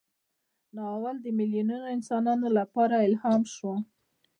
ناول 0.75 1.15
د 1.21 1.27
میلیونونو 1.37 1.87
انسانانو 1.95 2.47
لپاره 2.57 2.95
الهام 3.07 3.41
شو. 3.53 3.71